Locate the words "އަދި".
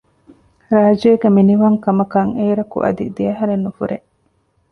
2.83-3.05